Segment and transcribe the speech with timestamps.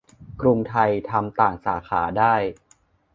[0.41, 2.35] -กรุงไทย ทำต่างสาขาได้